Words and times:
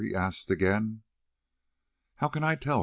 he 0.03 0.15
asked 0.15 0.49
again. 0.49 1.03
"How 2.15 2.27
can 2.27 2.43
I 2.43 2.55
tell?" 2.55 2.79